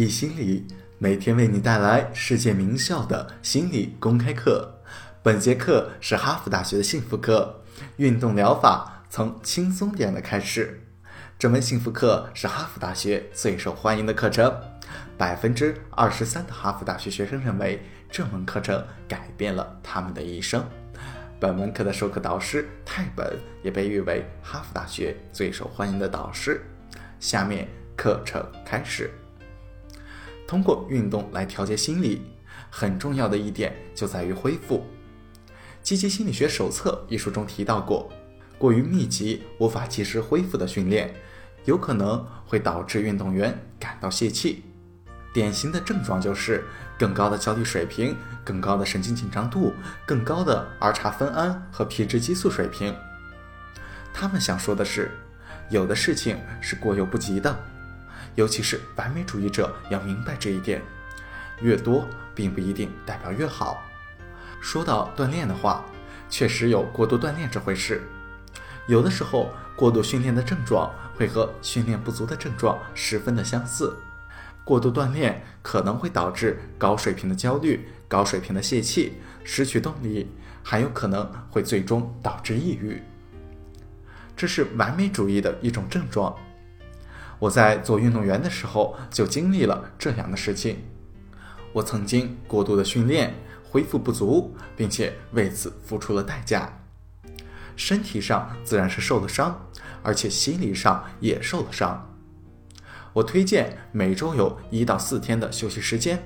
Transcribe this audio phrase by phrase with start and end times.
[0.00, 0.66] 易心理
[0.96, 4.80] 每天为你带来世界名校的心理公开课。
[5.22, 7.62] 本节课是哈佛大学的幸福课，
[7.98, 10.82] 运动疗法从轻松点的开始。
[11.38, 14.50] 这门幸福课是哈佛大学最受欢迎的课程，
[15.18, 20.66] 百分之二十三的哈佛大学学生认为这门课程改变了他们的一生。
[21.38, 26.64] 本门课的授课导师泰本也被誉为哈佛大学最受欢迎的导师。
[27.18, 29.10] 下面课程开始。
[30.50, 32.22] 通过运动来调节心理，
[32.70, 34.84] 很重要的一点就在于恢复。
[35.80, 38.10] 《积极心理学手册》一书中提到过，
[38.58, 41.14] 过于密集、无法及时恢复的训练，
[41.66, 44.64] 有可能会导致运动员感到泄气。
[45.32, 46.64] 典型的症状就是
[46.98, 49.72] 更高的焦虑水平、更高的神经紧张度、
[50.04, 52.92] 更高的儿茶酚胺和皮质激素水平。
[54.12, 55.12] 他们想说的是，
[55.68, 57.56] 有的事情是过犹不及的。
[58.40, 60.80] 尤其是完美主义者要明白这一点，
[61.60, 63.82] 越多并不一定代表越好。
[64.62, 65.84] 说到锻炼的话，
[66.30, 68.00] 确实有过度锻炼这回事。
[68.88, 73.94] 有的时候，过度训练的症状会和训练不足的症状十分的相似。
[74.64, 80.30] 过度锻炼可能会导致高水平的焦虑、高水平的泄气、失去动力，
[80.62, 83.02] 还有可能会最终导致抑郁。
[84.34, 86.34] 这是完美主义的一种症状。
[87.40, 90.84] 我在做运动员的时候就经历了这样的事情。
[91.72, 93.34] 我曾经过度的训练，
[93.68, 96.70] 恢复不足，并且为此付出了代价。
[97.76, 99.68] 身体上自然是受了伤，
[100.02, 102.06] 而且心理上也受了伤。
[103.14, 106.22] 我推荐每周有一到四天的休息时间。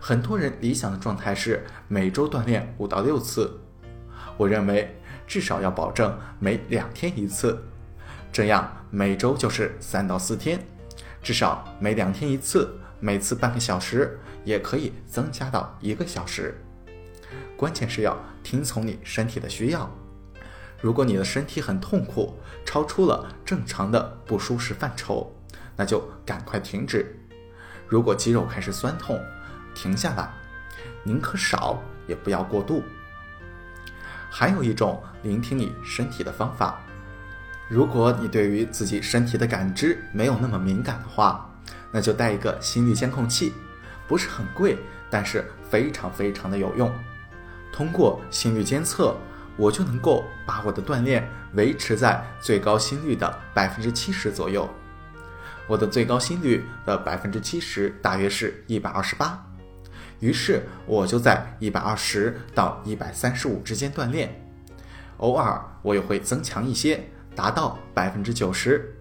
[0.00, 3.60] 很多人理想的状态是每周锻炼五到六次，
[4.38, 7.62] 我认为至少要保证每两天一次。
[8.32, 10.64] 这样每周就是三到四天，
[11.22, 16.56] 至少每两天一次，每次半个小时，也可以增加到一个小时。
[17.56, 19.90] 关键是要听从你身体的需要。
[20.80, 25.34] 如果你的身体很痛苦，超出了正常的不舒适范畴，
[25.74, 27.18] 那就赶快停止。
[27.88, 29.20] 如果肌肉开始酸痛，
[29.74, 30.30] 停下来，
[31.02, 32.84] 宁可少也不要过度。
[34.30, 36.80] 还有一种聆听你身体的方法。
[37.68, 41.54] 如果你对于自己身体的感知没有那么敏感的话，
[41.92, 43.52] 那就带一个心率监控器，
[44.06, 44.78] 不是很贵，
[45.10, 46.90] 但是非常非常的有用。
[47.70, 49.14] 通过心率监测，
[49.58, 54.66] 我就能够把我的锻炼维持在最高心率的百分之七十左右。
[55.66, 59.46] 我的最高心率的百分之七十大约是一百二十八，
[60.20, 64.42] 于是我就在一百二十到一百三十五之间锻炼，
[65.18, 67.10] 偶尔我也会增强一些。
[67.38, 68.92] 达到百分之九十，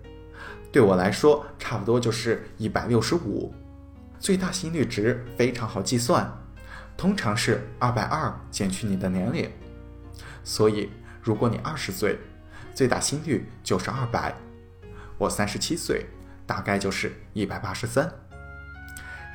[0.71, 3.51] 对我来说差不多就是一百六十五。
[4.19, 6.31] 最大心率值非常好计算，
[6.95, 9.49] 通常是二百二减去你的年龄。
[10.43, 12.19] 所以，如果你二十岁，
[12.75, 14.31] 最大心率就是二百；
[15.17, 16.05] 我三十七岁，
[16.45, 18.07] 大概就是一百八十三。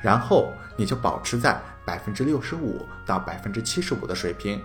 [0.01, 4.61] 然后你就保持在百分之六十五到百分之七十五的水平，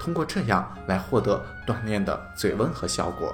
[0.00, 3.32] 通过这样来获得锻炼的最温和效果。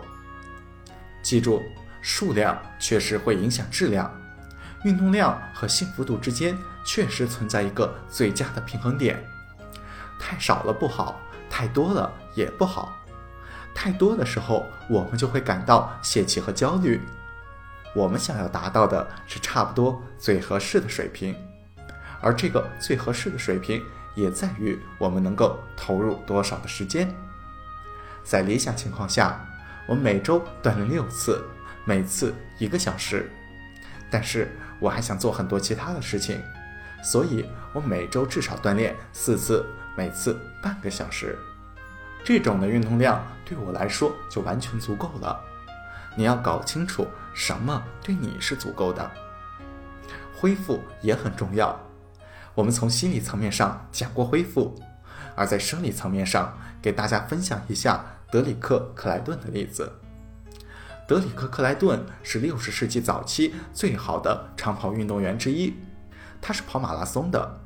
[1.22, 1.62] 记住，
[2.00, 4.12] 数量确实会影响质量，
[4.84, 9.24] 运动量和幸福度之间确实存在一个最佳的平衡点。
[10.18, 12.92] 太少了不好，太多了也不好。
[13.74, 17.00] 太多的时候，我们就会感到泄气和焦虑。
[17.94, 21.36] 我们想要达到的是差不多最合适的水平，
[22.20, 23.80] 而这个最合适的水平
[24.16, 27.14] 也在于我们能够投入多少的时间。
[28.24, 29.48] 在理想情况下。
[29.87, 31.44] 我每周锻炼六次，
[31.84, 33.31] 每次一个小时，
[34.10, 34.48] 但是
[34.78, 36.41] 我还想做很多其他的事情，
[37.03, 39.66] 所以我每周至少锻炼四次，
[39.97, 41.37] 每次半个小时。
[42.25, 45.38] 这种的运动量对我来说就完全足够了。
[46.14, 49.10] 你要搞清楚什么对你是足够的。
[50.32, 51.78] 恢复也很重要。
[52.55, 54.81] 我们从心理层面上讲过恢复，
[55.35, 58.05] 而在生理层面上给大家分享一下。
[58.32, 59.93] 德里克·克莱顿的例子。
[61.06, 65.75] 德里克·克莱顿是六十世纪早期最好的长跑运动员之一，
[66.40, 67.61] 他是跑马拉松的。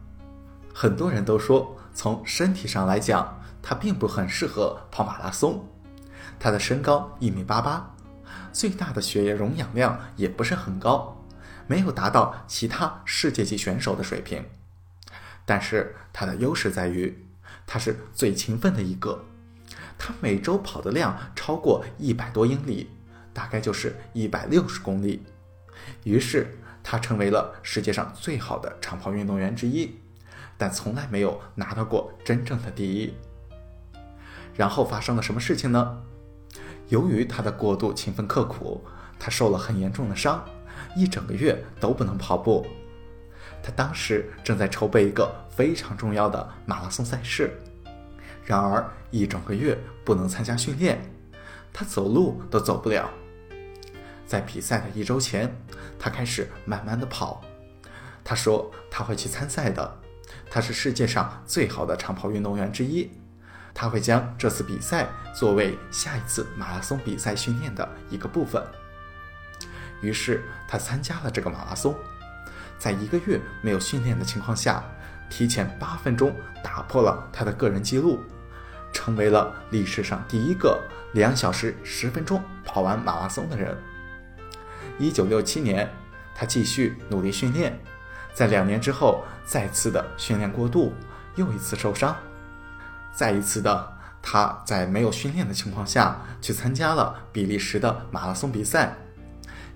[0.74, 5.64] 很多人都说，从身体上来讲，他并不很适合跑马拉松。
[6.40, 7.94] 他的身高一米八八，
[8.52, 11.24] 最大的血液容氧量也不是很高，
[11.68, 14.44] 没有达到其他世界级选手的水平。
[15.44, 17.24] 但是他的优势在于，
[17.68, 19.24] 他是最勤奋的一个。
[19.98, 22.90] 他每周跑的量超过一百多英里，
[23.32, 25.22] 大概就是一百六十公里。
[26.04, 29.96] 于是他成为了世界上最好的长跑运动员之一，
[30.56, 33.14] 但从来没有拿到过真正的第一。
[34.54, 36.02] 然后发生了什么事情呢？
[36.88, 38.82] 由于他的过度勤奋刻苦，
[39.18, 40.44] 他受了很严重的伤，
[40.94, 42.66] 一整个月都不能跑步。
[43.62, 47.58] 他当时正在筹备一个非常重要的马拉松赛事，
[48.46, 50.98] 然而一整个月不能参加训练，
[51.72, 53.10] 他走路都走不了。
[54.24, 55.54] 在比赛的一周前，
[55.98, 57.42] 他开始慢慢的跑。
[58.24, 60.00] 他说他会去参赛的，
[60.50, 63.10] 他是世界上最好的长跑运动员之一。
[63.74, 68.64] 他会将这次比赛作为下一次马拉松比赛训练的一个部分。
[70.00, 71.94] 于是他参加了这个马拉松。
[72.78, 74.82] 在一个月没有训练的情况下，
[75.28, 76.34] 提前八分钟
[76.64, 78.20] 打破了他的个人记录，
[78.96, 80.82] 成为了历史上第一个
[81.12, 83.76] 两小时十分钟跑完马拉松的人。
[84.98, 85.86] 一九六七年，
[86.34, 87.78] 他继续努力训练，
[88.32, 90.94] 在两年之后再次的训练过度，
[91.34, 92.16] 又一次受伤，
[93.14, 98.96] 再一次的他在没有训练的情况下去参加了比利时的马拉松比赛。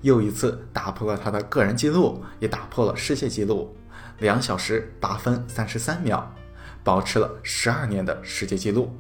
[0.01, 3.77] 又一次打破了他的个人纪录，也打破了世界纪录，
[4.21, 6.35] 两小时八分三十三秒，
[6.83, 8.97] 保持了十二年的世界纪录。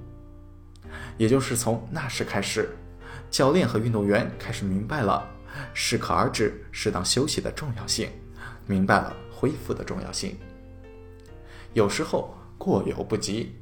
[1.20, 2.70] 也就是从那时开始，
[3.30, 5.28] 教练和运动员开始明白了
[5.74, 8.08] 适可而止、适当休息的重要性，
[8.64, 10.34] 明白了恢复的重要性。
[11.74, 13.54] 有时候过犹不及。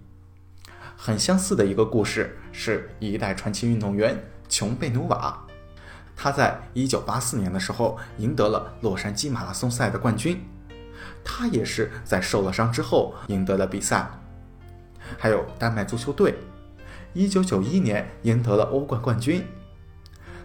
[0.96, 4.16] 很相似的一个故事是一代传奇运动员
[4.48, 5.44] 琼贝努瓦。
[6.14, 10.40] 他在一九八四年的时候赢得了洛杉矶马拉松赛的冠军，
[11.24, 14.08] 他也是在受了伤之后赢得了比赛。
[15.18, 16.36] 还有丹麦足球队，
[17.12, 19.44] 一九九一年赢得了欧冠冠军，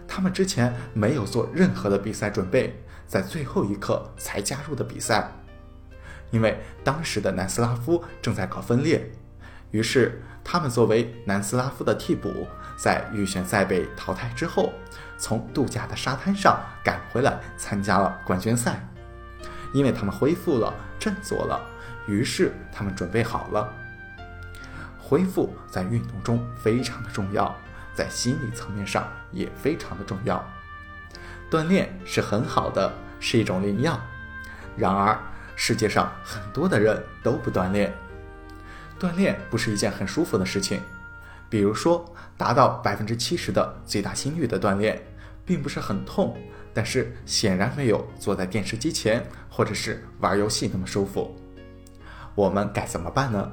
[0.08, 5.30] 他们之前没有做任何的比赛准备，在最后一刻才加入的比赛，
[6.30, 9.10] 因为当时的南斯拉夫正在搞分裂，
[9.70, 12.46] 于是他们作为南斯拉夫的替补，
[12.76, 14.72] 在预选赛被淘汰之后。
[15.16, 18.84] 从度假的沙滩上赶回来，参加了冠军赛，
[19.72, 21.64] 因为他们恢复了，振作了，
[22.06, 23.72] 于是他们准备好了。
[25.06, 27.54] 恢复在运动中非常的重要，
[27.94, 30.42] 在心理层面上也非常的重要。
[31.50, 32.90] 锻炼是很好的，
[33.20, 34.00] 是一种灵药。
[34.76, 35.16] 然而，
[35.54, 37.92] 世界上很多的人都不锻炼。
[38.98, 40.80] 锻炼不是一件很舒服的事情。
[41.50, 42.04] 比如说，
[42.36, 45.00] 达到百分之七十的最大心率的锻炼，
[45.44, 46.36] 并不是很痛，
[46.72, 51.36] 但是显然没有坐在电视机前或者是玩游戏那么舒服。
[52.34, 53.52] 我们该怎么办呢？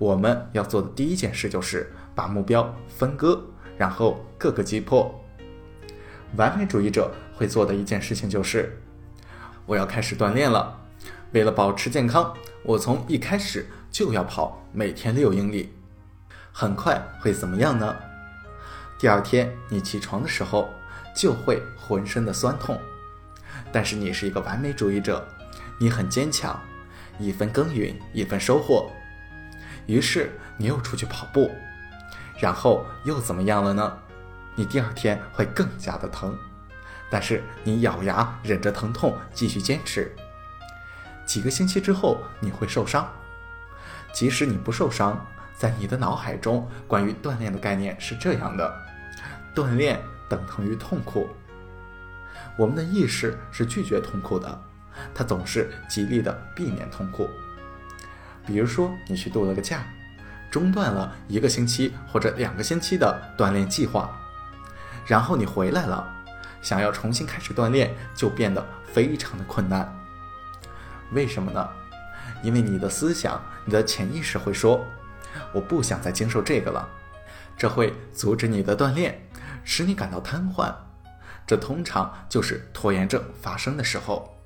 [0.00, 3.38] 我们要做的第一件事就是把目标分割，
[3.76, 5.14] 然后各个击破。
[6.36, 8.80] 完美主义者会做的一件事情就是，
[9.66, 10.74] 我要开始锻炼了。
[11.32, 15.70] 为了保持健康，我从一开始就要跑每天六英里。
[16.50, 17.94] 很快会怎么样呢？
[18.98, 20.66] 第二天你起床的时候
[21.14, 22.80] 就会浑身的酸痛，
[23.70, 25.28] 但是你是一个完美主义者，
[25.78, 26.58] 你很坚强，
[27.18, 28.90] 一分耕耘一分收获。
[29.90, 31.50] 于是你又出去跑步，
[32.38, 33.98] 然后又怎么样了呢？
[34.54, 36.36] 你第二天会更加的疼，
[37.10, 40.14] 但是你咬牙忍着疼痛继续坚持。
[41.26, 43.08] 几个星期之后你会受伤，
[44.12, 45.26] 即使你不受伤。
[45.56, 48.74] 在你的脑海中，关于锻炼的概念是这样的：
[49.54, 51.28] 锻炼等同于痛苦。
[52.56, 54.62] 我们的意识是拒绝痛苦的，
[55.14, 57.28] 它总是极力的避免痛苦。
[58.46, 59.84] 比如说，你去度了个假，
[60.50, 64.10] 中断了一个星期或者两个星期的锻炼计划，
[65.06, 66.08] 然后你回来了，
[66.60, 69.92] 想要重新开始锻炼，就变得非常的困难。
[71.12, 71.68] 为什么呢？
[72.42, 74.84] 因为你的思想，你的潜意识会说。
[75.52, 76.88] 我不想再经受这个了，
[77.56, 79.28] 这会阻止你的锻炼，
[79.62, 80.74] 使你感到瘫痪。
[81.46, 84.39] 这通常就是拖延症发生的时候，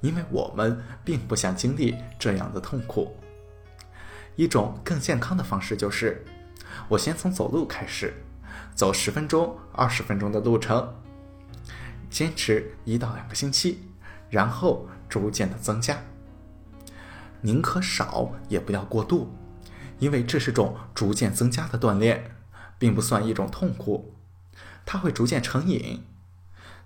[0.00, 3.16] 因为我们并不想经历这样的痛苦。
[4.36, 6.24] 一种更健康的方式就是，
[6.88, 8.14] 我先从走路开始，
[8.74, 10.94] 走十分钟、二十分钟的路程，
[12.08, 13.80] 坚持一到两个星期，
[14.30, 15.98] 然后逐渐的增加。
[17.40, 19.32] 宁可少，也不要过度。
[19.98, 22.36] 因为这是种逐渐增加的锻炼，
[22.78, 24.14] 并不算一种痛苦，
[24.86, 26.04] 它会逐渐成瘾。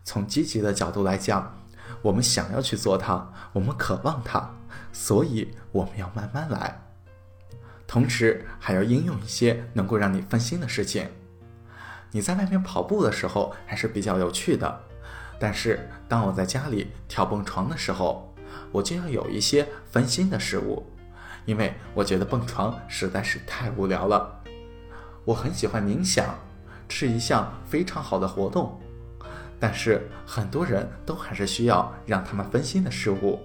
[0.03, 1.62] 从积极的角度来讲，
[2.03, 4.51] 我们想要去做它，我们渴望它，
[4.93, 6.83] 所以我们要慢慢来。
[7.87, 11.09] 同时，还要应用一些能够让你分心的事情。
[12.11, 14.81] 你在外面跑步的时候还是比较有趣的，
[15.39, 18.35] 但是当我在家里跳蹦床的时候，
[18.71, 20.85] 我就要有一些分心的事物，
[21.45, 24.43] 因为我觉得蹦床实在是太无聊了。
[25.25, 26.39] 我很喜欢冥想，
[26.89, 28.81] 是一项非常好的活动，
[29.63, 33.41] 但是很多人都还是需要让他们分心的事物，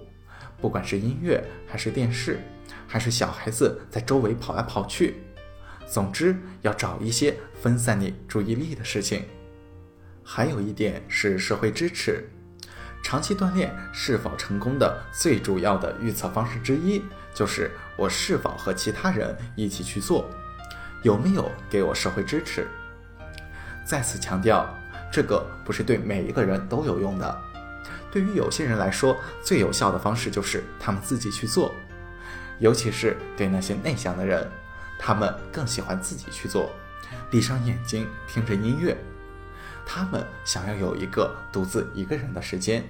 [0.60, 2.40] 不管是音乐还是电视，
[2.88, 5.22] 还是小孩子在周围跑来跑去，
[5.86, 9.22] 总之要找一些分散你注意力的事情。
[10.24, 12.28] 还有一点是社会支持，
[13.00, 17.00] 长期锻炼是否成功的最主要的预测方式之一，
[17.32, 20.28] 就是我是否和其他人一起去做，
[21.04, 22.66] 有没有给我社会支持。
[23.86, 24.68] 再次强调，
[25.10, 27.42] 这个不是对每一个人都有用的，
[28.10, 31.72] 对于有些人来说，最有效的方式就是他们自己去做，
[32.58, 34.46] 尤其是对那些内向的人，
[34.98, 36.70] 他们更喜欢自己去做，
[37.30, 38.96] 闭上眼睛听着音乐。
[39.86, 42.84] 他们想要有一个独自一个人的时间，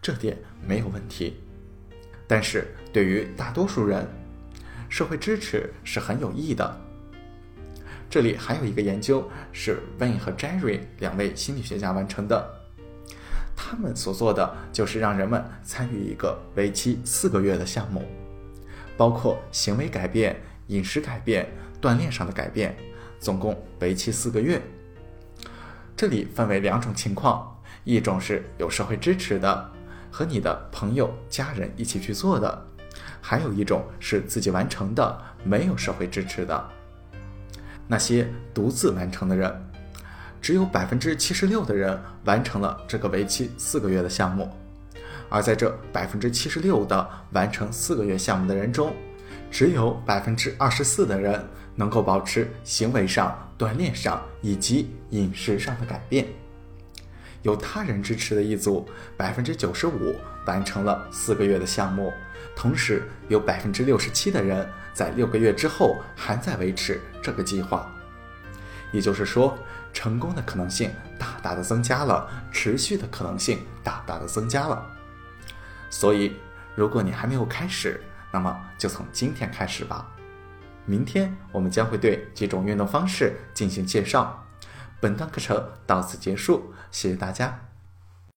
[0.00, 1.40] 这点没有问题。
[2.26, 4.04] 但是对于大多数人，
[4.88, 6.80] 社会支持是很有益的。
[8.12, 12.46] 这里还有一个研究是 Wayne 和 Jerry 两位心理学家完成的，
[13.56, 18.04] 他们所做的就是让人们参与一个为期四个月的项目，
[18.98, 21.50] 包括行为改变、饮食改变、
[21.80, 22.76] 锻炼上的改变，
[23.18, 24.60] 总共为期四个月。
[25.96, 29.72] 这里分为两种情况，一种是有社会支持的，
[30.10, 32.62] 和你的朋友、家人一起去做的；
[33.22, 36.62] 还有一种是自己完成的，没有社会支持的。
[37.92, 39.54] 那些独自完成的人，
[40.40, 44.50] 只有百分之七十六的人完成了这个为期四个月的项目，
[45.28, 48.94] 而在这百分之七十六的完成四个月项目的人中，
[49.50, 51.38] 只有百分之二十四的人
[51.74, 53.36] 能够保持行为上。
[53.58, 56.26] 锻炼上以及饮食上的改变，
[57.42, 62.10] 有他人支持的一组，百分之九十五完成了四个月的项目，
[62.56, 67.90] 同时有百分之六十七的人在六个月之后还在维持这个计划。
[68.92, 69.56] 也就是说，
[69.92, 74.86] 成功的可能性大大的增加了，持续的可能性大大的增加了。
[75.88, 76.36] 所以，
[76.74, 80.06] 如果你还没有开始，那么就从今天开始吧。
[80.84, 84.44] 明天我们将会对几种运动方式进行介绍。
[85.00, 87.71] 本段课程到此结束，谢谢大家。